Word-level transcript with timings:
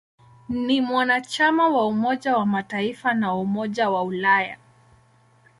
Ni 0.49 0.81
mwanachama 0.81 1.69
wa 1.69 1.87
Umoja 1.87 2.37
wa 2.37 2.45
Mataifa 2.45 3.13
na 3.13 3.27
wa 3.33 3.39
Umoja 3.41 3.89
wa 3.89 4.03
Ulaya. 4.03 4.57